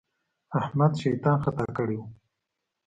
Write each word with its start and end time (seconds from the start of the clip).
احمد 0.59 0.91
شيطان 1.01 1.37
خطا 1.43 1.67
کړی 1.77 1.95
وو. 1.99 2.05